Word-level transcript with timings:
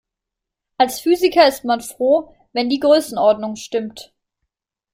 Als 0.79 0.99
Physiker 0.99 1.47
ist 1.47 1.63
man 1.63 1.79
froh, 1.79 2.33
wenn 2.53 2.69
die 2.69 2.79
Größenordnung 2.79 3.55
stimmt. 3.55 4.15